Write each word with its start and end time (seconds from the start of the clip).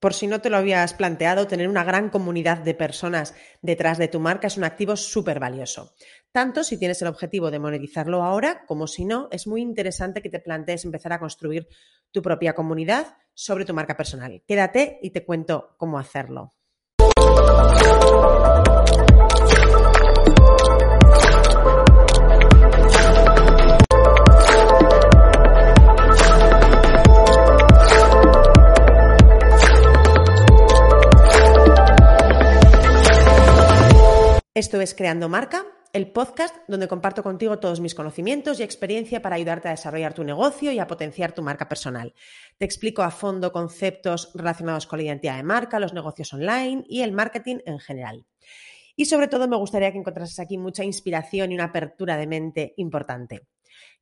por 0.00 0.14
si 0.14 0.26
no 0.26 0.40
te 0.40 0.50
lo 0.50 0.56
habías 0.56 0.94
planteado, 0.94 1.46
tener 1.46 1.68
una 1.68 1.84
gran 1.84 2.08
comunidad 2.08 2.58
de 2.58 2.74
personas 2.74 3.34
detrás 3.62 3.98
de 3.98 4.08
tu 4.08 4.20
marca 4.20 4.46
es 4.46 4.56
un 4.56 4.64
activo 4.64 4.96
súper 4.96 5.40
valioso. 5.40 5.92
Tanto 6.30 6.62
si 6.62 6.78
tienes 6.78 7.02
el 7.02 7.08
objetivo 7.08 7.50
de 7.50 7.58
monetizarlo 7.58 8.22
ahora, 8.22 8.64
como 8.66 8.86
si 8.86 9.04
no, 9.04 9.28
es 9.32 9.46
muy 9.46 9.60
interesante 9.60 10.22
que 10.22 10.30
te 10.30 10.40
plantees 10.40 10.84
empezar 10.84 11.12
a 11.12 11.18
construir 11.18 11.66
tu 12.12 12.22
propia 12.22 12.54
comunidad 12.54 13.16
sobre 13.34 13.64
tu 13.64 13.74
marca 13.74 13.96
personal. 13.96 14.42
Quédate 14.46 15.00
y 15.02 15.10
te 15.10 15.24
cuento 15.24 15.74
cómo 15.78 15.98
hacerlo. 15.98 16.54
Esto 34.58 34.80
es 34.80 34.92
Creando 34.92 35.28
Marca, 35.28 35.64
el 35.92 36.10
podcast 36.10 36.52
donde 36.66 36.88
comparto 36.88 37.22
contigo 37.22 37.60
todos 37.60 37.78
mis 37.78 37.94
conocimientos 37.94 38.58
y 38.58 38.64
experiencia 38.64 39.22
para 39.22 39.36
ayudarte 39.36 39.68
a 39.68 39.70
desarrollar 39.70 40.14
tu 40.14 40.24
negocio 40.24 40.72
y 40.72 40.80
a 40.80 40.88
potenciar 40.88 41.30
tu 41.30 41.42
marca 41.42 41.68
personal. 41.68 42.12
Te 42.58 42.64
explico 42.64 43.02
a 43.02 43.12
fondo 43.12 43.52
conceptos 43.52 44.32
relacionados 44.34 44.88
con 44.88 44.98
la 44.98 45.04
identidad 45.04 45.36
de 45.36 45.44
marca, 45.44 45.78
los 45.78 45.94
negocios 45.94 46.32
online 46.32 46.82
y 46.88 47.02
el 47.02 47.12
marketing 47.12 47.58
en 47.66 47.78
general. 47.78 48.26
Y 48.96 49.04
sobre 49.04 49.28
todo 49.28 49.46
me 49.46 49.56
gustaría 49.56 49.92
que 49.92 49.98
encontrases 49.98 50.40
aquí 50.40 50.58
mucha 50.58 50.82
inspiración 50.82 51.52
y 51.52 51.54
una 51.54 51.66
apertura 51.66 52.16
de 52.16 52.26
mente 52.26 52.74
importante. 52.78 53.46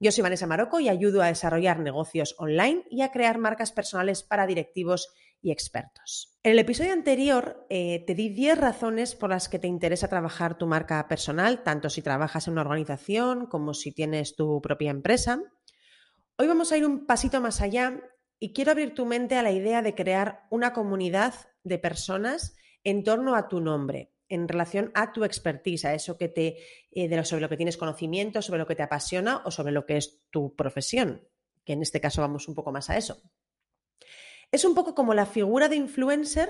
Yo 0.00 0.10
soy 0.10 0.22
Vanessa 0.22 0.46
Maroco 0.46 0.80
y 0.80 0.88
ayudo 0.88 1.20
a 1.20 1.26
desarrollar 1.26 1.80
negocios 1.80 2.34
online 2.38 2.82
y 2.90 3.02
a 3.02 3.10
crear 3.10 3.36
marcas 3.36 3.72
personales 3.72 4.22
para 4.22 4.46
directivos 4.46 5.10
y 5.10 5.25
expertos. 5.42 6.36
En 6.42 6.52
el 6.52 6.58
episodio 6.58 6.92
anterior 6.92 7.66
eh, 7.70 8.04
te 8.06 8.14
di 8.14 8.28
10 8.28 8.58
razones 8.58 9.14
por 9.14 9.30
las 9.30 9.48
que 9.48 9.58
te 9.58 9.66
interesa 9.66 10.08
trabajar 10.08 10.58
tu 10.58 10.66
marca 10.66 11.06
personal, 11.08 11.62
tanto 11.62 11.90
si 11.90 12.02
trabajas 12.02 12.46
en 12.46 12.52
una 12.52 12.62
organización 12.62 13.46
como 13.46 13.74
si 13.74 13.92
tienes 13.92 14.36
tu 14.36 14.60
propia 14.60 14.90
empresa. 14.90 15.40
Hoy 16.38 16.46
vamos 16.46 16.72
a 16.72 16.76
ir 16.76 16.86
un 16.86 17.06
pasito 17.06 17.40
más 17.40 17.60
allá 17.60 18.00
y 18.38 18.52
quiero 18.52 18.72
abrir 18.72 18.94
tu 18.94 19.06
mente 19.06 19.36
a 19.36 19.42
la 19.42 19.52
idea 19.52 19.82
de 19.82 19.94
crear 19.94 20.46
una 20.50 20.72
comunidad 20.72 21.34
de 21.64 21.78
personas 21.78 22.56
en 22.84 23.02
torno 23.02 23.34
a 23.34 23.48
tu 23.48 23.60
nombre, 23.60 24.12
en 24.28 24.46
relación 24.46 24.90
a 24.94 25.12
tu 25.12 25.24
expertise, 25.24 25.84
a 25.84 25.94
eso 25.94 26.16
que 26.16 26.28
te, 26.28 26.58
eh, 26.90 27.08
de 27.08 27.24
sobre 27.24 27.42
lo 27.42 27.48
que 27.48 27.56
tienes 27.56 27.76
conocimiento, 27.76 28.42
sobre 28.42 28.58
lo 28.58 28.66
que 28.66 28.76
te 28.76 28.82
apasiona 28.82 29.42
o 29.44 29.50
sobre 29.50 29.72
lo 29.72 29.86
que 29.86 29.96
es 29.96 30.20
tu 30.30 30.54
profesión, 30.54 31.26
que 31.64 31.72
en 31.72 31.82
este 31.82 32.00
caso 32.00 32.20
vamos 32.20 32.46
un 32.48 32.54
poco 32.54 32.72
más 32.72 32.90
a 32.90 32.96
eso. 32.96 33.20
Es 34.56 34.64
un 34.64 34.74
poco 34.74 34.94
como 34.94 35.12
la 35.12 35.26
figura 35.26 35.68
de 35.68 35.76
influencer, 35.76 36.48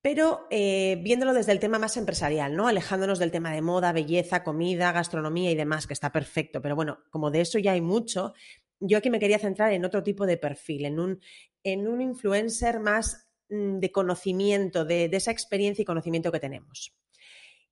pero 0.00 0.46
eh, 0.48 1.00
viéndolo 1.02 1.34
desde 1.34 1.50
el 1.50 1.58
tema 1.58 1.80
más 1.80 1.96
empresarial, 1.96 2.54
¿no? 2.54 2.68
Alejándonos 2.68 3.18
del 3.18 3.32
tema 3.32 3.52
de 3.52 3.62
moda, 3.62 3.90
belleza, 3.90 4.44
comida, 4.44 4.92
gastronomía 4.92 5.50
y 5.50 5.56
demás, 5.56 5.88
que 5.88 5.92
está 5.92 6.12
perfecto. 6.12 6.62
Pero 6.62 6.76
bueno, 6.76 7.00
como 7.10 7.32
de 7.32 7.40
eso 7.40 7.58
ya 7.58 7.72
hay 7.72 7.80
mucho, 7.80 8.32
yo 8.78 8.96
aquí 8.96 9.10
me 9.10 9.18
quería 9.18 9.40
centrar 9.40 9.72
en 9.72 9.84
otro 9.84 10.04
tipo 10.04 10.24
de 10.24 10.36
perfil, 10.36 10.84
en 10.84 11.00
un, 11.00 11.20
en 11.64 11.88
un 11.88 12.00
influencer 12.00 12.78
más 12.78 13.26
mm, 13.48 13.80
de 13.80 13.90
conocimiento, 13.90 14.84
de 14.84 15.10
esa 15.12 15.32
experiencia 15.32 15.82
y 15.82 15.84
conocimiento 15.84 16.30
que 16.30 16.38
tenemos. 16.38 16.94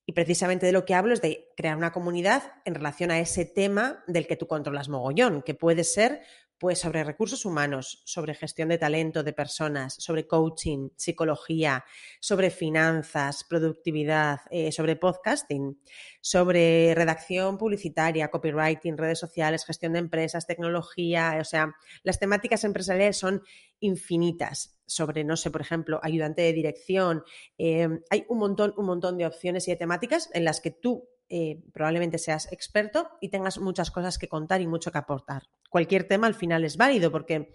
Y 0.04 0.14
precisamente 0.14 0.66
de 0.66 0.72
lo 0.72 0.84
que 0.84 0.94
hablo 0.94 1.14
es 1.14 1.22
de 1.22 1.46
crear 1.56 1.76
una 1.76 1.92
comunidad 1.92 2.54
en 2.64 2.74
relación 2.74 3.12
a 3.12 3.20
ese 3.20 3.44
tema 3.44 4.02
del 4.08 4.26
que 4.26 4.34
tú 4.34 4.48
controlas 4.48 4.88
mogollón, 4.88 5.42
que 5.42 5.54
puede 5.54 5.84
ser 5.84 6.22
pues 6.60 6.78
sobre 6.78 7.02
recursos 7.04 7.46
humanos, 7.46 8.02
sobre 8.04 8.34
gestión 8.34 8.68
de 8.68 8.76
talento 8.76 9.22
de 9.22 9.32
personas, 9.32 9.94
sobre 9.94 10.26
coaching, 10.26 10.90
psicología, 10.94 11.86
sobre 12.20 12.50
finanzas, 12.50 13.44
productividad, 13.48 14.40
eh, 14.50 14.70
sobre 14.70 14.94
podcasting, 14.96 15.80
sobre 16.20 16.94
redacción 16.94 17.56
publicitaria, 17.56 18.30
copywriting, 18.30 18.98
redes 18.98 19.18
sociales, 19.18 19.64
gestión 19.64 19.94
de 19.94 20.00
empresas, 20.00 20.46
tecnología, 20.46 21.38
o 21.40 21.44
sea, 21.44 21.74
las 22.02 22.18
temáticas 22.18 22.62
empresariales 22.64 23.16
son 23.16 23.42
infinitas. 23.80 24.76
Sobre, 24.84 25.24
no 25.24 25.36
sé, 25.36 25.50
por 25.50 25.62
ejemplo, 25.62 25.98
ayudante 26.02 26.42
de 26.42 26.52
dirección. 26.52 27.22
Eh, 27.56 27.88
hay 28.10 28.26
un 28.28 28.38
montón, 28.38 28.74
un 28.76 28.84
montón 28.84 29.16
de 29.16 29.24
opciones 29.24 29.66
y 29.66 29.70
de 29.70 29.76
temáticas 29.76 30.28
en 30.34 30.44
las 30.44 30.60
que 30.60 30.72
tú 30.72 31.08
eh, 31.30 31.62
probablemente 31.72 32.18
seas 32.18 32.52
experto 32.52 33.08
y 33.20 33.28
tengas 33.28 33.58
muchas 33.58 33.90
cosas 33.90 34.18
que 34.18 34.28
contar 34.28 34.60
y 34.60 34.66
mucho 34.66 34.90
que 34.90 34.98
aportar. 34.98 35.44
Cualquier 35.70 36.08
tema 36.08 36.26
al 36.26 36.34
final 36.34 36.64
es 36.64 36.76
válido 36.76 37.10
porque 37.10 37.54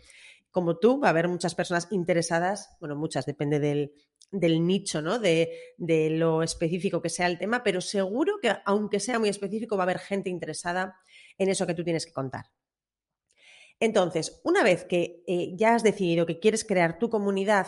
como 0.50 0.78
tú 0.78 1.00
va 1.00 1.08
a 1.08 1.10
haber 1.10 1.28
muchas 1.28 1.54
personas 1.54 1.90
interesadas, 1.92 2.78
bueno, 2.80 2.96
muchas, 2.96 3.26
depende 3.26 3.60
del, 3.60 3.92
nicho, 4.66 5.02
¿no? 5.02 5.20
De, 5.20 5.52
de, 5.78 6.10
lo 6.10 6.42
específico 6.42 7.02
que 7.02 7.10
sea 7.10 7.28
el 7.28 7.38
tema, 7.38 7.62
pero 7.64 7.82
seguro 7.82 8.40
que 8.42 8.54
aunque 8.66 9.02
sea 9.02 9.20
muy 9.20 9.28
específico 9.28 9.76
va 9.76 9.84
a 9.84 9.88
haber 9.88 10.00
gente 10.00 10.30
interesada 10.30 10.96
en 11.38 11.50
eso 11.50 11.68
que 11.68 11.74
tú 11.74 11.84
tienes 11.84 12.06
que 12.06 12.14
contar. 12.14 12.46
Entonces, 13.80 14.40
una 14.44 14.64
vez 14.64 14.86
que 14.86 15.24
eh, 15.28 15.54
ya 15.56 15.76
has 15.76 15.84
decidido 15.84 16.26
que 16.26 16.40
quieres 16.40 16.64
crear 16.64 16.98
tu 16.98 17.10
comunidad 17.10 17.68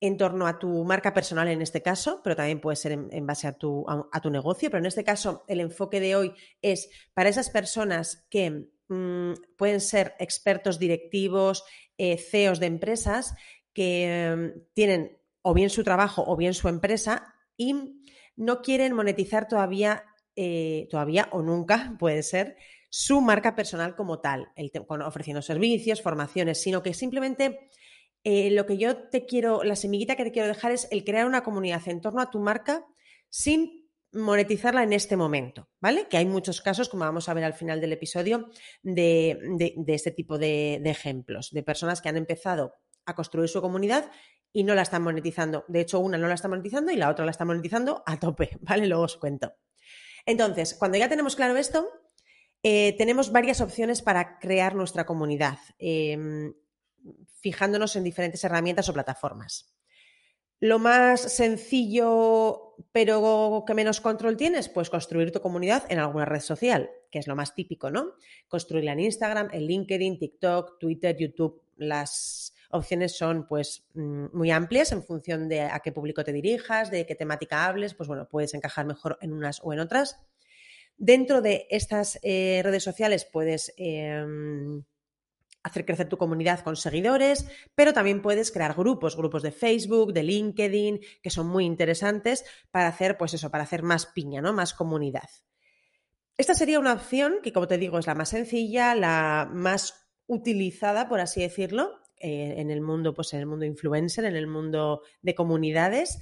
en 0.00 0.16
torno 0.16 0.46
a 0.46 0.58
tu 0.58 0.84
marca 0.84 1.12
personal 1.12 1.48
en 1.48 1.62
este 1.62 1.82
caso, 1.82 2.20
pero 2.22 2.36
también 2.36 2.60
puede 2.60 2.76
ser 2.76 2.92
en, 2.92 3.26
base 3.26 3.48
a 3.48 3.52
tu, 3.52 3.84
a, 3.88 4.20
tu, 4.20 4.30
negocio. 4.30 4.70
Pero 4.70 4.78
en 4.78 4.86
este 4.86 5.04
caso, 5.04 5.44
el 5.48 5.60
enfoque 5.60 6.00
de 6.00 6.14
hoy 6.14 6.34
es 6.62 6.88
para 7.14 7.28
esas 7.28 7.50
personas 7.50 8.26
que 8.30 8.68
mm, 8.88 9.32
pueden 9.56 9.80
ser 9.80 10.14
expertos 10.18 10.78
directivos, 10.78 11.64
eh, 11.96 12.16
CEOs 12.16 12.60
de 12.60 12.66
empresas, 12.66 13.34
que 13.72 14.34
mm, 14.36 14.60
tienen 14.72 15.18
o 15.42 15.54
bien 15.54 15.70
su 15.70 15.82
trabajo 15.82 16.24
o 16.26 16.36
bien 16.36 16.54
su 16.54 16.68
empresa 16.68 17.34
y 17.56 17.74
no 18.36 18.62
quieren 18.62 18.94
monetizar 18.94 19.48
todavía, 19.48 20.04
eh, 20.36 20.86
todavía 20.90 21.28
o 21.32 21.42
nunca, 21.42 21.96
puede 21.98 22.22
ser, 22.22 22.56
su 22.90 23.20
marca 23.20 23.54
personal 23.54 23.96
como 23.96 24.20
tal, 24.20 24.48
ofreciendo 25.04 25.42
servicios, 25.42 26.00
formaciones, 26.00 26.62
sino 26.62 26.82
que 26.82 26.94
simplemente 26.94 27.68
eh, 28.24 28.50
lo 28.50 28.66
que 28.66 28.78
yo 28.78 29.08
te 29.08 29.26
quiero, 29.26 29.64
la 29.64 29.76
semillita 29.76 30.16
que 30.16 30.24
te 30.24 30.32
quiero 30.32 30.48
dejar 30.48 30.72
es 30.72 30.88
el 30.90 31.04
crear 31.04 31.26
una 31.26 31.42
comunidad 31.42 31.86
en 31.88 32.00
torno 32.00 32.20
a 32.20 32.30
tu 32.30 32.40
marca 32.40 32.84
sin 33.28 33.88
monetizarla 34.12 34.82
en 34.82 34.92
este 34.92 35.16
momento, 35.16 35.68
¿vale? 35.80 36.08
Que 36.08 36.16
hay 36.16 36.26
muchos 36.26 36.60
casos, 36.60 36.88
como 36.88 37.04
vamos 37.04 37.28
a 37.28 37.34
ver 37.34 37.44
al 37.44 37.52
final 37.54 37.80
del 37.80 37.92
episodio, 37.92 38.50
de, 38.82 39.38
este 39.86 40.10
tipo 40.10 40.38
de, 40.38 40.76
ejemplos, 40.84 41.50
de 41.50 41.62
personas 41.62 42.00
que 42.00 42.08
han 42.08 42.16
empezado 42.16 42.74
a 43.04 43.14
construir 43.14 43.48
su 43.48 43.60
comunidad 43.60 44.10
y 44.52 44.64
no 44.64 44.74
la 44.74 44.82
están 44.82 45.02
monetizando. 45.02 45.64
De 45.68 45.80
hecho, 45.80 46.00
una 46.00 46.16
no 46.16 46.26
la 46.26 46.34
está 46.34 46.48
monetizando 46.48 46.90
y 46.90 46.96
la 46.96 47.10
otra 47.10 47.24
la 47.24 47.30
está 47.30 47.44
monetizando 47.44 48.02
a 48.06 48.18
tope, 48.18 48.50
¿vale? 48.60 48.86
Luego 48.86 49.04
os 49.04 49.16
cuento. 49.16 49.54
Entonces, 50.24 50.74
cuando 50.74 50.98
ya 50.98 51.08
tenemos 51.08 51.36
claro 51.36 51.56
esto, 51.56 51.88
eh, 52.62 52.94
tenemos 52.98 53.30
varias 53.30 53.60
opciones 53.60 54.02
para 54.02 54.38
crear 54.38 54.74
nuestra 54.74 55.06
comunidad. 55.06 55.58
Em, 55.78 56.54
fijándonos 57.40 57.96
en 57.96 58.04
diferentes 58.04 58.42
herramientas 58.44 58.88
o 58.88 58.92
plataformas. 58.92 59.74
Lo 60.60 60.80
más 60.80 61.20
sencillo, 61.20 62.74
pero 62.90 63.62
que 63.64 63.74
menos 63.74 64.00
control 64.00 64.36
tienes, 64.36 64.68
pues 64.68 64.90
construir 64.90 65.30
tu 65.30 65.40
comunidad 65.40 65.84
en 65.88 66.00
alguna 66.00 66.24
red 66.24 66.40
social, 66.40 66.90
que 67.12 67.20
es 67.20 67.28
lo 67.28 67.36
más 67.36 67.54
típico, 67.54 67.90
¿no? 67.92 68.14
Construirla 68.48 68.92
en 68.92 69.00
Instagram, 69.00 69.50
en 69.52 69.66
LinkedIn, 69.66 70.18
TikTok, 70.18 70.80
Twitter, 70.80 71.16
YouTube. 71.16 71.62
Las 71.76 72.54
opciones 72.70 73.16
son 73.16 73.46
pues 73.46 73.86
mm, 73.94 74.36
muy 74.36 74.50
amplias 74.50 74.90
en 74.90 75.04
función 75.04 75.48
de 75.48 75.60
a 75.60 75.78
qué 75.78 75.92
público 75.92 76.24
te 76.24 76.32
dirijas, 76.32 76.90
de 76.90 77.06
qué 77.06 77.14
temática 77.14 77.66
hables, 77.66 77.94
pues 77.94 78.08
bueno, 78.08 78.28
puedes 78.28 78.52
encajar 78.52 78.84
mejor 78.84 79.16
en 79.20 79.32
unas 79.32 79.60
o 79.62 79.72
en 79.72 79.78
otras. 79.78 80.18
Dentro 80.96 81.40
de 81.40 81.68
estas 81.70 82.18
eh, 82.24 82.60
redes 82.64 82.82
sociales 82.82 83.24
puedes 83.24 83.72
em, 83.76 84.82
hacer 85.62 85.84
crecer 85.84 86.08
tu 86.08 86.16
comunidad 86.16 86.60
con 86.60 86.76
seguidores, 86.76 87.48
pero 87.74 87.92
también 87.92 88.22
puedes 88.22 88.52
crear 88.52 88.74
grupos, 88.74 89.16
grupos 89.16 89.42
de 89.42 89.52
Facebook, 89.52 90.12
de 90.12 90.22
LinkedIn, 90.22 91.00
que 91.22 91.30
son 91.30 91.48
muy 91.48 91.64
interesantes 91.64 92.44
para 92.70 92.88
hacer, 92.88 93.16
pues 93.18 93.34
eso, 93.34 93.50
para 93.50 93.64
hacer 93.64 93.82
más 93.82 94.06
piña, 94.06 94.40
¿no? 94.40 94.52
Más 94.52 94.74
comunidad. 94.74 95.28
Esta 96.36 96.54
sería 96.54 96.78
una 96.78 96.92
opción 96.92 97.38
que, 97.42 97.52
como 97.52 97.66
te 97.66 97.78
digo, 97.78 97.98
es 97.98 98.06
la 98.06 98.14
más 98.14 98.28
sencilla, 98.28 98.94
la 98.94 99.50
más 99.52 100.08
utilizada, 100.26 101.08
por 101.08 101.20
así 101.20 101.40
decirlo, 101.40 102.00
eh, 102.20 102.54
en 102.58 102.70
el 102.70 102.80
mundo, 102.80 103.14
pues 103.14 103.32
en 103.32 103.40
el 103.40 103.46
mundo 103.46 103.64
influencer, 103.64 104.24
en 104.24 104.36
el 104.36 104.46
mundo 104.46 105.02
de 105.20 105.34
comunidades. 105.34 106.20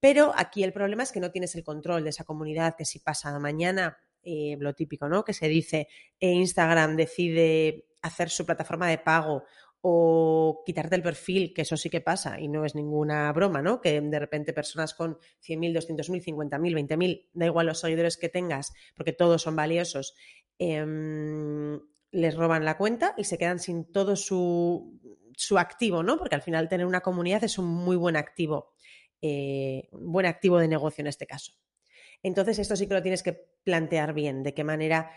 Pero 0.00 0.32
aquí 0.36 0.62
el 0.62 0.72
problema 0.72 1.02
es 1.02 1.12
que 1.12 1.20
no 1.20 1.30
tienes 1.30 1.54
el 1.54 1.64
control 1.64 2.04
de 2.04 2.10
esa 2.10 2.24
comunidad, 2.24 2.76
que 2.76 2.84
si 2.84 2.98
pasa 2.98 3.38
mañana, 3.38 3.96
eh, 4.22 4.56
lo 4.58 4.74
típico, 4.74 5.08
¿no? 5.08 5.24
Que 5.24 5.32
se 5.32 5.48
dice, 5.48 5.88
Instagram 6.20 6.96
decide 6.96 7.86
hacer 8.04 8.28
su 8.28 8.44
plataforma 8.44 8.88
de 8.88 8.98
pago 8.98 9.44
o 9.80 10.62
quitarte 10.64 10.96
el 10.96 11.02
perfil, 11.02 11.52
que 11.54 11.62
eso 11.62 11.76
sí 11.76 11.90
que 11.90 12.00
pasa 12.00 12.38
y 12.38 12.48
no 12.48 12.64
es 12.64 12.74
ninguna 12.74 13.32
broma, 13.32 13.60
¿no? 13.60 13.80
Que 13.80 14.00
de 14.00 14.18
repente 14.18 14.52
personas 14.52 14.94
con 14.94 15.18
100.000, 15.46 15.74
200.000, 15.74 16.22
50.000, 16.24 16.88
20.000, 16.88 17.28
da 17.32 17.46
igual 17.46 17.66
los 17.66 17.80
seguidores 17.80 18.16
que 18.16 18.28
tengas, 18.28 18.72
porque 18.94 19.12
todos 19.12 19.42
son 19.42 19.56
valiosos, 19.56 20.14
em, 20.58 21.80
les 22.12 22.34
roban 22.36 22.64
la 22.64 22.76
cuenta 22.76 23.14
y 23.18 23.24
se 23.24 23.36
quedan 23.36 23.58
sin 23.58 23.90
todo 23.90 24.16
su, 24.16 25.00
su, 25.36 25.58
activo, 25.58 26.02
¿no? 26.02 26.16
Porque 26.18 26.34
al 26.34 26.42
final 26.42 26.68
tener 26.68 26.86
una 26.86 27.00
comunidad 27.00 27.42
es 27.44 27.58
un 27.58 27.66
muy 27.66 27.96
buen 27.96 28.16
activo, 28.16 28.72
eh, 29.20 29.88
un 29.92 30.12
buen 30.12 30.26
activo 30.26 30.58
de 30.58 30.68
negocio 30.68 31.02
en 31.02 31.08
este 31.08 31.26
caso. 31.26 31.52
Entonces, 32.22 32.58
esto 32.58 32.74
sí 32.74 32.86
que 32.86 32.94
lo 32.94 33.02
tienes 33.02 33.22
que 33.22 33.34
plantear 33.64 34.14
bien, 34.14 34.42
de 34.42 34.54
qué 34.54 34.64
manera 34.64 35.10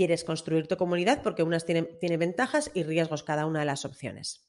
quieres 0.00 0.24
construir 0.24 0.66
tu 0.66 0.78
comunidad 0.78 1.22
porque 1.22 1.42
unas 1.42 1.66
tienen, 1.66 1.98
tiene 2.00 2.16
ventajas 2.16 2.70
y 2.72 2.84
riesgos 2.84 3.22
cada 3.22 3.44
una 3.44 3.60
de 3.60 3.66
las 3.66 3.84
opciones. 3.84 4.48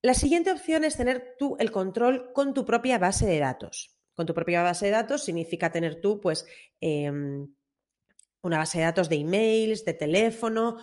La 0.00 0.14
siguiente 0.14 0.52
opción 0.52 0.84
es 0.84 0.96
tener 0.96 1.34
tú 1.40 1.56
el 1.58 1.72
control 1.72 2.32
con 2.32 2.54
tu 2.54 2.64
propia 2.64 2.96
base 2.98 3.26
de 3.26 3.40
datos. 3.40 3.98
Con 4.14 4.26
tu 4.26 4.32
propia 4.32 4.62
base 4.62 4.86
de 4.86 4.92
datos 4.92 5.24
significa 5.24 5.72
tener 5.72 6.00
tú, 6.00 6.20
pues, 6.20 6.46
em, 6.80 7.52
una 8.42 8.58
base 8.58 8.78
de 8.78 8.84
datos 8.84 9.08
de 9.08 9.16
emails, 9.16 9.84
de 9.84 9.94
teléfono, 9.94 10.76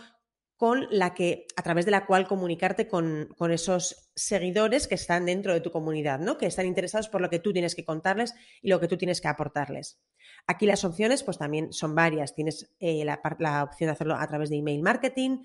con 0.62 0.86
la 0.92 1.16
que, 1.16 1.48
a 1.56 1.64
través 1.64 1.86
de 1.86 1.92
la 1.92 2.06
cual 2.06 2.28
comunicarte 2.28 2.88
con, 2.88 3.34
con, 3.36 3.52
esos 3.52 4.12
seguidores 4.16 4.88
que 4.88 4.94
están 4.94 5.26
dentro 5.26 5.56
de 5.56 5.60
tu 5.60 5.72
comunidad, 5.72 6.20
¿no? 6.20 6.38
Que 6.38 6.46
están 6.46 6.68
interesados 6.68 7.10
por 7.10 7.20
lo 7.20 7.32
que 7.32 7.40
tú 7.40 7.52
tienes 7.52 7.74
que 7.74 7.84
contarles 7.84 8.36
y 8.62 8.70
lo 8.70 8.80
que 8.80 8.88
tú 8.88 8.96
tienes 8.96 9.22
que 9.22 9.28
aportarles. 9.28 10.00
Aquí 10.46 10.68
las 10.68 10.86
opciones, 10.86 11.24
pues 11.24 11.40
también 11.40 11.74
son 11.74 11.96
varias. 11.96 12.36
Tienes 12.36 12.76
eh, 12.80 13.04
la, 13.04 13.64
opción 13.64 13.88
de 13.88 13.92
hacerlo 13.92 14.14
a 14.16 14.28
través 14.28 14.52
de 14.52 14.58
email 14.58 14.84
marketing, 14.84 15.40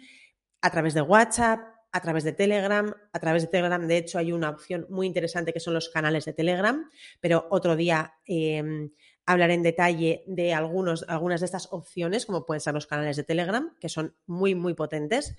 a 0.61 0.69
través 0.69 0.93
de 0.93 1.01
WhatsApp, 1.01 1.61
a 1.93 2.01
través 2.03 2.23
de 2.23 2.35
Telegram. 2.35 2.95
A 3.15 3.19
través 3.19 3.45
de 3.45 3.49
Telegram, 3.49 3.89
de 3.89 3.97
hecho, 3.97 4.19
hay 4.19 4.33
una 4.33 4.51
opción 4.51 4.87
muy 4.91 5.07
interesante 5.07 5.55
que 5.55 5.61
son 5.61 5.73
los 5.73 5.89
canales 5.89 6.27
de 6.27 6.35
Telegram, 6.35 6.91
pero 7.23 7.47
otro 7.51 7.75
día 7.75 8.17
eh, 8.27 8.91
hablaré 9.27 9.55
en 9.55 9.63
detalle 9.63 10.25
de 10.27 10.55
algunos, 10.55 11.05
algunas 11.09 11.41
de 11.41 11.47
estas 11.47 11.73
opciones, 11.73 12.27
como 12.27 12.47
pueden 12.47 12.61
ser 12.61 12.75
los 12.75 12.87
canales 12.87 13.17
de 13.17 13.25
Telegram, 13.25 13.77
que 13.81 13.89
son 13.89 14.15
muy, 14.27 14.55
muy 14.55 14.75
potentes. 14.75 15.37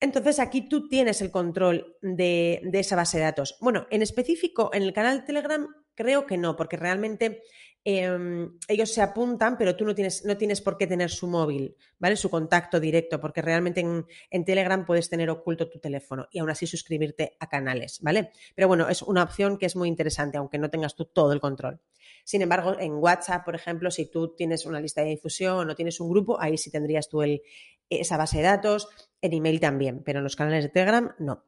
Entonces 0.00 0.40
aquí 0.40 0.68
tú 0.68 0.88
tienes 0.88 1.22
el 1.22 1.30
control 1.30 1.96
de, 2.00 2.60
esa 2.72 2.96
base 2.96 3.18
de 3.18 3.24
datos. 3.24 3.56
Bueno, 3.60 3.86
en 3.90 4.02
específico, 4.02 4.70
en 4.72 4.82
el 4.82 4.92
canal 4.92 5.20
de 5.20 5.26
Telegram 5.26 5.68
creo 5.94 6.26
que 6.26 6.38
no, 6.38 6.56
porque 6.56 6.76
realmente 6.76 7.42
eh, 7.84 8.48
ellos 8.66 8.92
se 8.92 9.00
apuntan, 9.00 9.56
pero 9.56 9.76
tú 9.76 9.84
no 9.84 9.94
tienes, 9.94 10.24
no 10.24 10.36
tienes 10.36 10.60
por 10.60 10.76
qué 10.76 10.88
tener 10.88 11.08
su 11.08 11.28
móvil, 11.28 11.76
¿vale? 12.00 12.16
Su 12.16 12.30
contacto 12.30 12.80
directo, 12.80 13.20
porque 13.20 13.42
realmente 13.42 13.80
en, 13.80 14.04
en, 14.30 14.44
Telegram 14.44 14.84
puedes 14.84 15.08
tener 15.08 15.30
oculto 15.30 15.68
tu 15.68 15.78
teléfono 15.78 16.26
y 16.32 16.40
aún 16.40 16.50
así 16.50 16.66
suscribirte 16.66 17.36
a 17.38 17.48
canales, 17.48 18.00
¿vale? 18.02 18.32
Pero 18.56 18.66
bueno, 18.66 18.88
es 18.88 19.02
una 19.02 19.22
opción 19.22 19.56
que 19.56 19.66
es 19.66 19.76
muy 19.76 19.88
interesante, 19.88 20.38
aunque 20.38 20.58
no 20.58 20.70
tengas 20.70 20.96
tú 20.96 21.04
todo 21.04 21.32
el 21.32 21.40
control. 21.40 21.80
Sin 22.24 22.42
embargo, 22.42 22.76
en 22.78 22.94
WhatsApp, 22.94 23.44
por 23.44 23.54
ejemplo, 23.54 23.90
si 23.90 24.06
tú 24.06 24.34
tienes 24.34 24.64
una 24.66 24.80
lista 24.80 25.02
de 25.02 25.10
difusión 25.10 25.68
o 25.68 25.74
tienes 25.74 26.00
un 26.00 26.10
grupo, 26.10 26.40
ahí 26.40 26.56
sí 26.56 26.70
tendrías 26.70 27.08
tú 27.08 27.22
esa 27.88 28.16
base 28.16 28.38
de 28.38 28.44
datos, 28.44 28.88
en 29.20 29.32
email 29.32 29.60
también, 29.60 30.02
pero 30.04 30.18
en 30.18 30.24
los 30.24 30.36
canales 30.36 30.64
de 30.64 30.70
Telegram 30.70 31.14
no. 31.18 31.44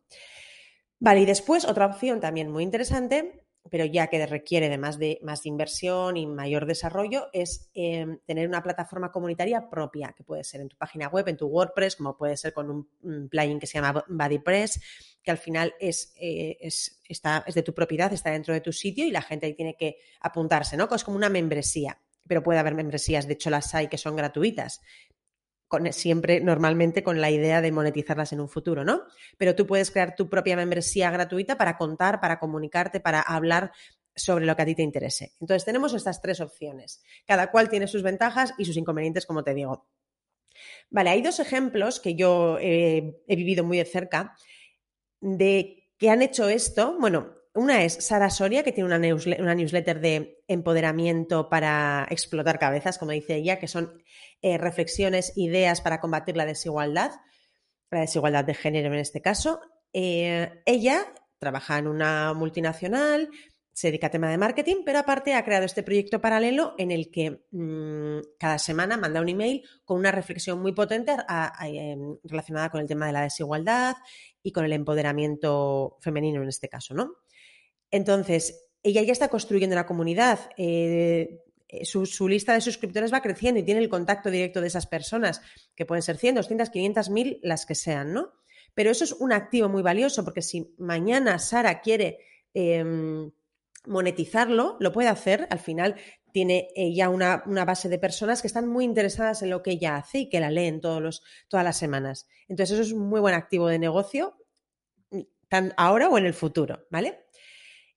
Vale, 0.99 1.21
y 1.21 1.26
después 1.26 1.65
otra 1.65 1.87
opción 1.87 2.21
también 2.21 2.50
muy 2.50 2.62
interesante 2.62 3.44
pero 3.71 3.85
ya 3.87 4.09
que 4.09 4.25
requiere 4.27 4.69
de 4.69 4.79
más, 4.79 4.99
de 4.99 5.19
más 5.23 5.47
inversión 5.47 6.17
y 6.17 6.27
mayor 6.27 6.67
desarrollo, 6.67 7.29
es 7.33 7.71
eh, 7.75 8.19
tener 8.27 8.47
una 8.47 8.63
plataforma 8.63 9.11
comunitaria 9.11 9.71
propia, 9.71 10.13
que 10.17 10.23
puede 10.23 10.45
ser 10.45 10.61
en 10.61 10.69
tu 10.69 10.77
página 10.77 11.09
web, 11.09 11.29
en 11.29 11.37
tu 11.37 11.47
WordPress, 11.47 11.97
como 11.97 12.17
puede 12.17 12.37
ser 12.37 12.53
con 12.53 12.71
un, 12.71 13.29
plugin 13.29 13.59
que 13.59 13.67
se 13.67 13.79
llama 13.79 14.05
BuddyPress, 14.07 14.81
que 15.23 15.31
al 15.31 15.39
final 15.39 15.75
es, 15.81 16.13
eh, 16.21 16.59
es, 16.61 17.01
está, 17.09 17.43
es 17.47 17.55
de 17.55 17.63
tu 17.63 17.73
propiedad, 17.73 18.13
está 18.13 18.31
dentro 18.31 18.53
de 18.53 18.61
tu 18.61 18.73
sitio 18.73 19.07
y 19.07 19.11
la 19.11 19.23
gente 19.23 19.53
tiene 19.55 19.77
que 19.77 19.97
apuntarse, 20.21 20.77
¿no? 20.77 20.89
Es 20.95 21.05
como 21.05 21.17
una 21.17 21.31
membresía, 21.31 21.99
pero 22.29 22.43
puede 22.43 22.59
haber 22.59 22.75
membresías, 22.75 23.27
de 23.27 23.33
hecho 23.33 23.49
las 23.49 23.75
hay 23.75 23.89
que 23.89 23.99
son 23.99 24.15
gratuitas, 24.15 24.83
con, 25.69 25.93
siempre 25.93 26.41
normalmente 26.41 27.03
con 27.03 27.21
la 27.21 27.31
idea 27.31 27.61
de 27.61 27.73
monetizarlas 27.73 28.33
en 28.33 28.41
un 28.41 28.49
futuro, 28.49 28.85
¿no? 28.85 29.03
Pero 29.39 29.55
tú 29.55 29.67
puedes 29.67 29.91
crear 29.91 30.15
tu 30.15 30.29
propia 30.29 30.57
membresía 30.57 31.11
gratuita 31.11 31.57
para 31.57 31.77
contar, 31.77 32.21
para 32.21 32.39
comunicarte, 32.39 33.01
para 33.01 33.21
hablar 33.21 33.73
sobre 34.17 34.47
lo 34.47 34.55
que 34.55 34.63
a 34.63 34.67
ti 34.67 34.75
te 34.75 34.83
interese. 34.83 35.33
Entonces 35.41 35.65
tenemos 35.65 35.95
estas 35.95 36.21
tres 36.21 36.41
opciones. 36.41 37.03
Cada 37.27 37.51
cual 37.51 37.69
tiene 37.69 37.87
sus 37.87 38.03
ventajas 38.03 38.55
y 38.59 38.65
sus 38.65 38.77
inconvenientes, 38.77 39.27
como 39.27 39.43
te 39.43 39.55
digo. 39.55 39.89
Vale, 40.91 41.11
hay 41.11 41.23
dos 41.23 41.41
ejemplos 41.41 42.01
que 42.01 42.15
yo 42.15 42.59
eh, 42.61 43.21
he 43.27 43.37
vivido 43.37 43.65
muy 43.65 43.79
de 43.79 43.85
cerca 43.85 44.37
de 45.21 45.89
que 45.99 46.11
han 46.11 46.23
hecho 46.23 46.49
esto. 46.49 46.97
Bueno, 47.01 47.35
una 47.55 47.85
es 47.85 47.95
Sara 47.95 48.31
Soria, 48.31 48.62
que 48.62 48.73
tiene 48.73 48.89
una, 48.89 49.55
newsletter, 49.55 50.01
de 50.01 50.43
empoderamiento 50.49 51.49
para 51.49 52.06
explotar 52.11 52.59
cabezas, 52.59 52.99
como 52.99 53.12
dice 53.12 53.37
ella, 53.37 53.59
que 53.59 53.69
son 53.69 54.03
eh, 54.43 54.59
reflexiones, 54.59 55.33
ideas 55.37 55.81
para 55.81 56.01
combatir 56.01 56.37
la 56.37 56.47
desigualdad, 56.47 57.12
la 57.91 58.01
desigualdad 58.01 58.45
de 58.45 58.55
género 58.55 58.93
en 58.93 58.99
este 58.99 59.23
caso. 59.23 59.61
Eh, 59.93 60.62
ella 60.67 61.06
trabaja 61.39 61.79
en 61.79 61.87
una 61.87 62.35
multinacional, 62.35 63.31
se 63.73 63.89
dedica 63.89 64.06
a 64.06 64.11
tema 64.11 64.31
de 64.31 64.39
marketing, 64.39 64.77
pero 64.85 65.01
aparte 65.01 65.35
ha 65.35 65.45
creado 65.45 65.65
este 65.65 65.83
proyecto 65.83 66.21
paralelo 66.21 66.75
en 66.79 66.91
el 66.91 67.11
que 67.11 67.45
mmm, 67.51 68.21
cada 68.39 68.59
semana 68.59 68.97
manda 68.97 69.21
un 69.21 69.29
email 69.29 69.62
con 69.85 69.99
una 69.99 70.12
reflexión 70.12 70.61
muy 70.61 70.73
potente 70.73 71.17
em, 71.62 72.17
relacionada 72.23 72.71
con 72.71 72.81
el 72.81 72.87
tema 72.87 73.06
de 73.06 73.12
la 73.12 73.23
desigualdad 73.23 73.97
y 74.43 74.53
con 74.53 74.65
el 74.65 74.73
empoderamiento 74.73 75.99
femenino 76.01 76.43
en 76.43 76.49
este 76.49 76.69
caso, 76.69 76.95
¿no? 76.95 77.17
Entonces, 77.94 78.67
ella 78.82 79.02
ya 79.02 79.12
está 79.12 79.29
construyendo 79.29 79.76
la 79.76 79.87
comunidad. 79.87 80.50
Eh, 80.56 81.44
su, 81.85 82.29
lista 82.29 82.52
de 82.52 82.61
suscriptores 82.61 83.14
va 83.14 83.23
creciendo 83.23 83.61
y 83.61 83.62
tiene 83.62 83.81
el 83.81 83.88
contacto 83.88 84.32
directo 84.32 84.61
de 84.61 84.67
esas 84.67 84.88
personas, 84.88 85.41
que 85.76 85.87
pueden 85.87 86.02
ser 86.02 86.17
100, 86.17 86.35
200, 86.35 86.70
500, 86.70 87.11
1000, 87.11 87.38
las 87.44 87.67
que 87.67 87.76
sean, 87.76 88.12
¿no? 88.12 88.32
Pero 88.75 88.91
eso 88.91 89.05
es 89.05 89.12
un 89.12 89.32
activo 89.32 89.69
muy 89.69 89.82
valioso 89.82 90.25
porque 90.25 90.43
si 90.43 90.75
mañana 90.76 91.38
Sara 91.38 91.81
quiere 91.82 92.19
eh, 92.52 92.85
monetizarlo, 93.87 94.77
lo 94.81 94.91
puede 94.91 95.08
hacer. 95.08 95.46
Al 95.51 95.60
final 95.60 95.94
tiene 96.32 96.70
ya 96.96 97.10
una, 97.10 97.44
base 97.65 97.89
de 97.89 98.01
personas 98.01 98.41
que 98.41 98.48
están 98.48 98.67
muy 98.67 98.84
interesadas 98.84 99.43
en 99.43 99.51
lo 99.51 99.63
que 99.63 99.70
ella 99.70 99.94
hace 99.94 100.19
y 100.19 100.29
que 100.29 100.41
la 100.41 100.51
leen 100.51 100.81
todas 100.81 101.22
las 101.53 101.77
semanas. 101.77 102.27
Entonces, 102.48 102.74
eso 102.74 102.82
es 102.82 102.93
un 102.93 103.08
muy 103.08 103.20
buen 103.20 103.36
activo 103.36 103.69
de 103.69 103.79
negocio, 103.79 104.36
ahora 105.77 106.08
o 106.08 106.19
en 106.19 106.27
el 106.27 106.34
futuro, 106.34 106.86
¿vale? 106.91 107.24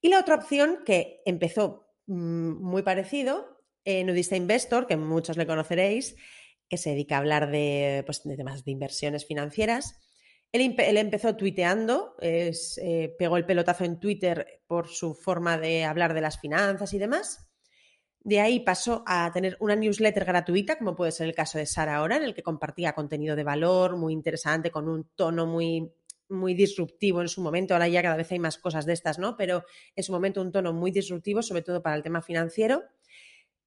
Y 0.02 0.10
la 0.10 0.20
otra 0.20 0.36
opción 0.36 0.80
que 0.86 1.22
empezó 1.26 1.90
mmm, 2.06 2.52
muy 2.62 2.84
parecido, 2.84 3.64
eh, 3.86 4.04
Nudista 4.04 4.36
Investor, 4.36 4.88
que 4.88 4.98
muchos 4.98 5.38
le 5.38 5.48
conoceréis, 5.48 6.16
que 6.70 6.78
se 6.78 6.90
dedica 6.92 7.16
a 7.16 7.20
hablar 7.20 7.50
de, 7.50 8.04
pues, 8.06 8.24
de 8.24 8.36
temas 8.36 8.66
de 8.66 8.72
inversiones 8.72 9.26
financieras. 9.26 9.96
Él, 10.52 10.76
empezó 10.98 11.36
tuiteando, 11.36 12.16
eh, 12.22 12.54
pegó 13.18 13.38
el 13.38 13.46
pelotazo 13.46 13.84
en 13.84 14.00
Twitter 14.00 14.62
por 14.68 14.88
su 14.88 15.14
forma 15.14 15.58
de 15.58 15.84
hablar 15.84 16.14
de 16.14 16.22
las 16.22 16.40
finanzas 16.40 16.94
y 16.94 17.00
demás. 17.00 17.50
De 18.22 18.40
ahí 18.40 18.60
pasó 18.62 19.04
a 19.08 19.32
tener 19.32 19.56
una 19.60 19.76
newsletter 19.76 20.26
gratuita, 20.26 20.78
como 20.78 20.96
puede 20.96 21.12
ser 21.12 21.28
el 21.28 21.36
caso 21.36 21.58
de 21.58 21.66
Sara 21.66 21.96
ahora, 21.96 22.18
en 22.18 22.24
el 22.24 22.34
que 22.34 22.44
compartía 22.44 22.94
contenido 22.94 23.36
de 23.36 23.44
valor 23.44 23.98
muy 23.98 24.14
interesante, 24.14 24.72
con 24.72 24.90
un 24.90 25.10
tono 25.16 25.46
muy 25.46 25.94
muy 26.30 26.54
disruptivo 26.54 27.22
en 27.22 27.28
su 27.28 27.42
momento, 27.42 27.74
ahora 27.74 27.88
ya 27.88 28.02
cada 28.02 28.16
vez 28.16 28.32
hay 28.32 28.40
más 28.40 28.58
cosas 28.58 28.86
de 28.86 28.94
estas, 28.94 29.20
¿no? 29.20 29.38
Pero 29.38 29.64
en 29.96 30.04
su 30.04 30.12
momento 30.12 30.42
un 30.42 30.52
tono 30.52 30.74
muy 30.74 30.92
disruptivo, 30.92 31.42
sobre 31.42 31.62
todo 31.62 31.82
para 31.82 31.96
el 31.96 32.04
tema 32.04 32.22
financiero. 32.22 32.84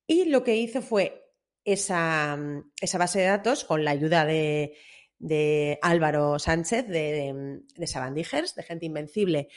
Y 0.07 0.27
lo 0.27 0.45
que 0.45 0.57
hizo 0.57 0.83
fue 0.83 1.25
esa, 1.65 2.39
esa 2.81 2.99
base 2.99 3.21
de 3.21 3.27
datos 3.27 3.65
con 3.65 3.85
la 3.85 3.93
ayuda 3.93 4.25
de, 4.25 4.75
de 5.19 5.79
Álvaro 5.83 6.39
Sánchez 6.39 6.87
de, 6.89 6.93
de, 6.93 7.61
de 7.77 7.87
Sabandijers, 7.87 8.55
de 8.55 8.63
Gente 8.63 8.87
Invencible. 8.87 9.49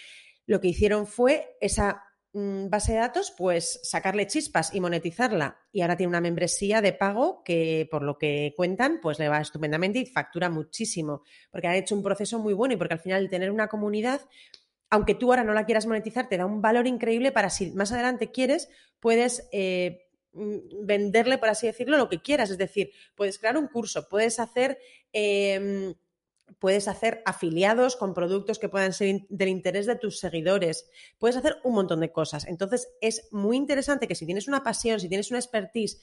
Lo 0.45 0.61
que 0.61 0.67
hicieron 0.67 1.07
fue 1.07 1.57
esa 1.61 2.03
Mm, 2.03 2.12
base 2.33 2.93
de 2.93 2.99
datos, 2.99 3.31
pues 3.37 3.79
sacarle 3.83 4.25
chispas 4.25 4.73
y 4.73 4.81
monetizarla. 4.81 5.59
Y 5.71 5.81
ahora 5.81 5.95
tiene 5.95 6.09
una 6.09 6.21
membresía 6.21 6.81
de 6.81 6.91
pago 6.91 7.43
que, 7.43 7.87
por 7.91 8.01
lo 8.01 8.17
que 8.17 8.53
cuentan, 8.57 8.99
pues 9.01 9.19
le 9.19 9.29
va 9.29 9.39
estupendamente 9.39 9.99
y 9.99 10.05
factura 10.07 10.49
muchísimo, 10.49 11.23
porque 11.51 11.67
han 11.67 11.75
hecho 11.75 11.95
un 11.95 12.01
proceso 12.01 12.39
muy 12.39 12.53
bueno 12.53 12.73
y 12.73 12.77
porque 12.77 12.95
al 12.95 12.99
final 12.99 13.29
tener 13.29 13.51
una 13.51 13.67
comunidad, 13.67 14.21
aunque 14.89 15.13
tú 15.13 15.31
ahora 15.31 15.43
no 15.43 15.53
la 15.53 15.65
quieras 15.65 15.85
monetizar, 15.85 16.27
te 16.27 16.37
da 16.37 16.45
un 16.45 16.61
valor 16.61 16.87
increíble 16.87 17.31
para 17.31 17.49
si 17.49 17.71
más 17.71 17.91
adelante 17.91 18.31
quieres, 18.31 18.69
puedes... 18.99 19.47
Eh, 19.51 20.07
mm, 20.33 20.85
venderle, 20.85 21.37
por 21.37 21.49
así 21.49 21.67
decirlo, 21.67 21.97
lo 21.97 22.09
que 22.09 22.21
quieras. 22.21 22.49
Es 22.49 22.57
decir, 22.57 22.91
puedes 23.15 23.37
crear 23.37 23.55
un 23.55 23.67
curso, 23.67 24.09
puedes 24.09 24.39
hacer 24.39 24.79
eh, 25.11 25.93
puedes 26.59 26.87
hacer 26.87 27.21
afiliados 27.25 27.95
con 27.95 28.13
productos 28.13 28.59
que 28.59 28.69
puedan 28.69 28.93
ser 28.93 29.21
del 29.29 29.49
interés 29.49 29.85
de 29.85 29.95
tus 29.95 30.19
seguidores, 30.19 30.89
puedes 31.17 31.35
hacer 31.35 31.57
un 31.63 31.73
montón 31.73 31.99
de 31.99 32.11
cosas. 32.11 32.45
Entonces 32.47 32.89
es 33.01 33.27
muy 33.31 33.57
interesante 33.57 34.07
que 34.07 34.15
si 34.15 34.25
tienes 34.25 34.47
una 34.47 34.63
pasión, 34.63 34.99
si 34.99 35.09
tienes 35.09 35.29
una 35.29 35.39
expertise, 35.39 36.01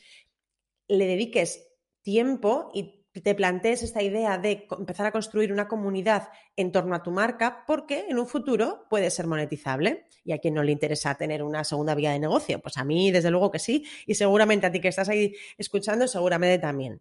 le 0.88 1.06
dediques 1.06 1.68
tiempo 2.02 2.70
y 2.75 3.00
te 3.12 3.35
plantees 3.35 3.82
esta 3.82 4.02
idea 4.02 4.38
de 4.38 4.66
empezar 4.78 5.06
a 5.06 5.12
construir 5.12 5.52
una 5.52 5.66
comunidad 5.66 6.28
en 6.56 6.70
torno 6.70 6.94
a 6.94 7.02
tu 7.02 7.11
marca, 7.11 7.64
porque 7.66 8.06
en 8.09 8.18
un 8.18 8.26
futuro 8.26 8.87
puede 8.88 9.11
ser 9.11 9.26
monetizable. 9.26 10.06
Y 10.25 10.32
a 10.32 10.38
quien 10.38 10.54
no 10.54 10.62
le 10.62 10.73
interesa 10.73 11.14
tener 11.16 11.42
una 11.42 11.64
segunda 11.64 11.94
vía 11.94 12.12
de 12.12 12.18
negocio, 12.18 12.61
pues 12.61 12.76
a 12.76 12.85
mí 12.85 13.11
desde 13.11 13.30
luego 13.30 13.50
que 13.50 13.59
sí, 13.59 13.85
y 14.06 14.14
seguramente 14.14 14.66
a 14.66 14.73
ti 14.73 14.80
que 14.80 14.88
estás 14.88 15.09
ahí 15.09 15.35
escuchando, 15.59 16.06
seguramente 16.06 16.59
también. 16.59 17.00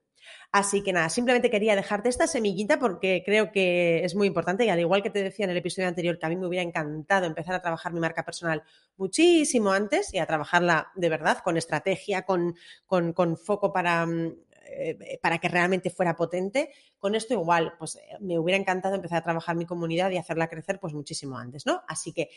Así 0.52 0.82
que 0.84 0.94
nada, 0.94 1.10
simplemente 1.10 1.50
quería 1.50 1.76
dejarte 1.76 2.10
esta 2.10 2.28
semillita 2.28 2.80
porque 2.80 3.24
creo 3.26 3.52
que 3.52 4.04
es 4.04 4.16
muy 4.16 4.28
importante 4.28 4.66
y 4.66 4.70
al 4.70 4.80
igual 4.80 5.04
que 5.04 5.10
te 5.10 5.24
decía 5.24 5.46
en 5.46 5.52
el 5.52 5.58
episodio 5.58 5.88
anterior 5.88 6.18
que 6.18 6.26
a 6.26 6.30
mí 6.30 6.36
me 6.36 6.48
hubiera 6.48 6.64
encantado 6.64 7.26
empezar 7.26 7.56
a 7.56 7.62
trabajar 7.62 7.94
mi 7.94 8.00
marca 8.00 8.24
personal 8.24 8.64
muchísimo 8.98 9.72
antes 9.72 10.14
y 10.14 10.18
a 10.18 10.26
trabajarla 10.26 10.92
de 10.96 11.10
verdad 11.10 11.40
con 11.44 11.58
estrategia, 11.58 12.24
con, 12.24 12.56
con, 12.86 13.14
con 13.14 13.38
foco 13.38 13.72
para 13.72 14.06
mm, 14.06 14.34
eh, 14.72 15.20
para 15.22 15.40
que 15.40 15.48
realmente 15.48 15.90
fuera 15.90 16.16
potente. 16.16 16.70
Con 17.00 17.16
esto 17.16 17.34
igual, 17.34 17.74
pues 17.80 17.96
eh, 17.96 18.02
me 18.20 18.38
hubiera 18.38 18.60
encantado 18.60 18.96
empezar 18.96 19.18
a 19.20 19.24
trabajar 19.24 19.56
mi 19.56 19.66
comunidad 19.66 20.12
y 20.12 20.18
hacerla 20.18 20.48
crecer 20.48 20.80
pues 20.80 20.94
muchísimo 20.94 21.38
antes, 21.38 21.66
¿no? 21.66 21.82
Así 21.88 22.14
que 22.14 22.30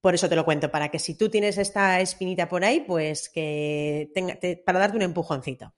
por 0.00 0.14
eso 0.14 0.28
te 0.28 0.36
lo 0.36 0.44
cuento, 0.44 0.70
para 0.70 0.88
que 0.88 0.98
si 0.98 1.16
tú 1.16 1.28
tienes 1.28 1.58
esta 1.58 2.00
espinita 2.00 2.48
por 2.48 2.64
ahí, 2.64 2.80
pues 2.80 3.28
que 3.28 4.10
tenga, 4.14 4.38
para 4.64 4.78
darte 4.78 4.96
un 4.96 5.02
empujoncito. 5.02 5.74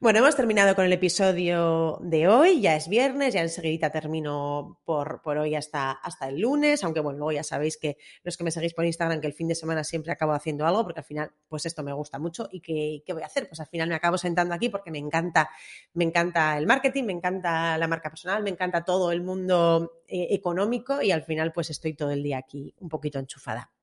Bueno, 0.00 0.18
hemos 0.18 0.36
terminado 0.36 0.74
con 0.74 0.84
el 0.84 0.92
episodio 0.92 1.98
de 2.02 2.28
hoy, 2.28 2.60
ya 2.60 2.76
es 2.76 2.88
viernes, 2.88 3.34
ya 3.34 3.40
enseguida 3.40 3.90
termino 3.90 4.80
por, 4.84 5.22
por 5.22 5.38
hoy 5.38 5.54
hasta, 5.54 5.92
hasta 5.92 6.28
el 6.28 6.40
lunes, 6.40 6.84
aunque 6.84 7.00
bueno, 7.00 7.18
luego 7.18 7.32
ya 7.32 7.42
sabéis 7.42 7.78
que 7.78 7.96
los 8.22 8.36
que 8.36 8.44
me 8.44 8.50
seguís 8.50 8.74
por 8.74 8.84
Instagram, 8.84 9.20
que 9.20 9.26
el 9.26 9.32
fin 9.32 9.48
de 9.48 9.54
semana 9.54 9.84
siempre 9.84 10.12
acabo 10.12 10.32
haciendo 10.32 10.66
algo, 10.66 10.82
porque 10.82 11.00
al 11.00 11.06
final, 11.06 11.32
pues 11.48 11.64
esto 11.66 11.82
me 11.82 11.92
gusta 11.92 12.18
mucho 12.18 12.48
y 12.50 12.60
¿qué, 12.60 13.02
qué 13.06 13.12
voy 13.12 13.22
a 13.22 13.26
hacer? 13.26 13.48
Pues 13.48 13.60
al 13.60 13.66
final 13.66 13.88
me 13.88 13.94
acabo 13.94 14.18
sentando 14.18 14.54
aquí 14.54 14.68
porque 14.68 14.90
me 14.90 14.98
encanta, 14.98 15.50
me 15.94 16.04
encanta 16.04 16.58
el 16.58 16.66
marketing, 16.66 17.04
me 17.04 17.12
encanta 17.12 17.78
la 17.78 17.88
marca 17.88 18.10
personal, 18.10 18.42
me 18.42 18.50
encanta 18.50 18.84
todo 18.84 19.12
el 19.12 19.22
mundo 19.22 20.02
eh, 20.06 20.28
económico 20.30 21.00
y 21.02 21.12
al 21.12 21.22
final 21.22 21.52
pues 21.52 21.70
estoy 21.70 21.94
todo 21.94 22.10
el 22.10 22.22
día 22.22 22.38
aquí 22.38 22.74
un 22.80 22.88
poquito 22.88 23.18
enchufada. 23.18 23.73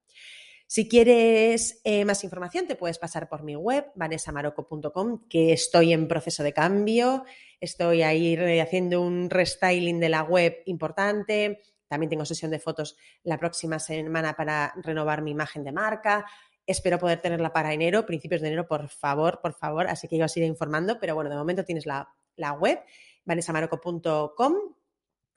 Si 0.71 0.87
quieres 0.87 1.81
eh, 1.83 2.05
más 2.05 2.23
información, 2.23 2.65
te 2.65 2.77
puedes 2.77 2.97
pasar 2.97 3.27
por 3.27 3.43
mi 3.43 3.57
web, 3.57 3.91
vanessamaroco.com, 3.93 5.27
que 5.27 5.51
estoy 5.51 5.91
en 5.91 6.07
proceso 6.07 6.43
de 6.43 6.53
cambio. 6.53 7.25
Estoy 7.59 8.03
ahí 8.03 8.37
haciendo 8.57 9.01
un 9.01 9.29
restyling 9.29 9.99
de 9.99 10.07
la 10.07 10.23
web 10.23 10.63
importante. 10.67 11.61
También 11.89 12.09
tengo 12.09 12.23
sesión 12.23 12.51
de 12.51 12.59
fotos 12.59 12.95
la 13.23 13.37
próxima 13.37 13.79
semana 13.79 14.33
para 14.33 14.73
renovar 14.77 15.21
mi 15.21 15.31
imagen 15.31 15.65
de 15.65 15.73
marca. 15.73 16.25
Espero 16.65 16.97
poder 16.97 17.19
tenerla 17.19 17.51
para 17.51 17.73
enero, 17.73 18.05
principios 18.05 18.39
de 18.39 18.47
enero, 18.47 18.65
por 18.65 18.87
favor, 18.87 19.41
por 19.41 19.53
favor. 19.53 19.87
Así 19.87 20.07
que 20.07 20.17
yo 20.17 20.23
os 20.23 20.37
iré 20.37 20.45
informando. 20.45 21.01
Pero 21.01 21.15
bueno, 21.15 21.29
de 21.29 21.35
momento 21.35 21.65
tienes 21.65 21.85
la, 21.85 22.15
la 22.37 22.53
web, 22.53 22.79
vanessamaroco.com 23.25 24.53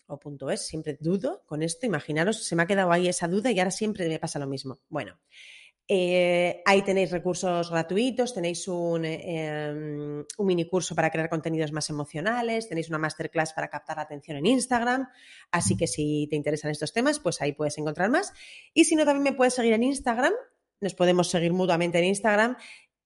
o 0.06 0.18
punto 0.18 0.50
es, 0.50 0.66
siempre 0.66 0.96
dudo 1.00 1.42
con 1.46 1.62
esto, 1.62 1.86
imaginaros, 1.86 2.44
se 2.44 2.56
me 2.56 2.62
ha 2.62 2.66
quedado 2.66 2.92
ahí 2.92 3.08
esa 3.08 3.28
duda 3.28 3.50
y 3.50 3.58
ahora 3.58 3.70
siempre 3.70 4.08
me 4.08 4.18
pasa 4.18 4.38
lo 4.38 4.46
mismo. 4.46 4.80
Bueno, 4.88 5.18
eh, 5.86 6.62
ahí 6.64 6.82
tenéis 6.82 7.10
recursos 7.10 7.70
gratuitos, 7.70 8.32
tenéis 8.32 8.66
un, 8.68 9.04
eh, 9.04 10.24
un 10.38 10.46
mini 10.46 10.66
curso 10.66 10.94
para 10.94 11.10
crear 11.10 11.28
contenidos 11.28 11.72
más 11.72 11.90
emocionales, 11.90 12.68
tenéis 12.68 12.88
una 12.88 12.98
masterclass 12.98 13.52
para 13.52 13.68
captar 13.68 13.96
la 13.96 14.02
atención 14.02 14.38
en 14.38 14.46
Instagram, 14.46 15.08
así 15.50 15.76
que 15.76 15.86
si 15.86 16.26
te 16.30 16.36
interesan 16.36 16.70
estos 16.70 16.92
temas, 16.92 17.18
pues 17.20 17.42
ahí 17.42 17.52
puedes 17.52 17.76
encontrar 17.78 18.10
más. 18.10 18.32
Y 18.72 18.84
si 18.84 18.96
no, 18.96 19.04
también 19.04 19.24
me 19.24 19.32
puedes 19.32 19.54
seguir 19.54 19.74
en 19.74 19.82
Instagram, 19.82 20.32
nos 20.80 20.94
podemos 20.94 21.30
seguir 21.30 21.52
mutuamente 21.52 21.98
en 21.98 22.04
Instagram 22.04 22.56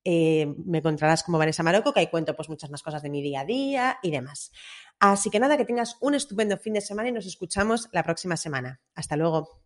eh, 0.05 0.55
me 0.65 0.79
encontrarás 0.79 1.23
como 1.23 1.37
Vanessa 1.37 1.63
Maroco, 1.63 1.93
que 1.93 2.01
ahí 2.01 2.07
cuento 2.07 2.35
pues 2.35 2.49
muchas 2.49 2.71
más 2.71 2.83
cosas 2.83 3.03
de 3.03 3.11
mi 3.11 3.21
día 3.21 3.41
a 3.41 3.45
día 3.45 3.99
y 4.03 4.11
demás. 4.11 4.53
Así 5.01 5.31
que 5.31 5.39
nada, 5.39 5.57
que 5.57 5.65
tengas 5.65 5.97
un 6.01 6.15
estupendo 6.15 6.59
fin 6.59 6.75
de 6.75 6.81
semana 6.81 7.09
y 7.09 7.13
nos 7.13 7.27
escuchamos 7.27 7.89
la 7.93 8.03
próxima 8.03 8.37
semana. 8.37 8.81
Hasta 8.95 9.17
luego. 9.17 9.63